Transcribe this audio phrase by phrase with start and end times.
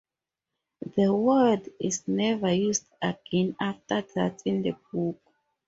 [0.97, 5.19] The word is never used again after that in the book.